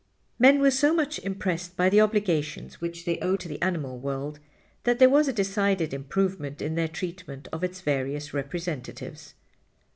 [0.39, 4.39] Men were so much impressed by the obligations which they owed to the animal world
[4.83, 9.35] that there was a decided improvement in their treatment of its various representatives.